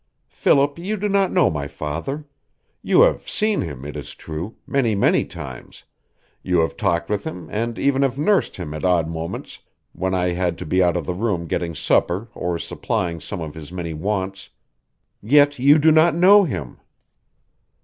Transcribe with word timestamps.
Philip, 0.29 0.79
you 0.79 0.97
do 0.97 1.07
not 1.07 1.31
know 1.31 1.51
my 1.51 1.67
father. 1.67 2.25
You 2.81 3.01
have 3.01 3.29
seen 3.29 3.61
him, 3.61 3.85
it 3.85 3.95
is 3.95 4.15
true, 4.15 4.55
many, 4.65 4.95
many 4.95 5.25
times. 5.25 5.83
You 6.41 6.57
have 6.61 6.75
talked 6.75 7.07
with 7.07 7.23
him 7.23 7.47
and 7.51 7.77
even 7.77 8.01
have 8.01 8.17
nursed 8.17 8.55
him 8.57 8.73
at 8.73 8.83
odd 8.83 9.07
moments, 9.07 9.59
when 9.93 10.15
I 10.15 10.29
had 10.29 10.57
to 10.57 10.65
be 10.65 10.81
out 10.81 10.97
of 10.97 11.05
the 11.05 11.13
room 11.13 11.45
getting 11.45 11.75
supper 11.75 12.29
or 12.33 12.57
supplying 12.57 13.21
some 13.21 13.41
of 13.41 13.53
his 13.53 13.71
many 13.71 13.93
wants. 13.93 14.49
Yet 15.21 15.59
you 15.59 15.77
do 15.77 15.91
not 15.91 16.15
know 16.15 16.45
him." 16.45 16.79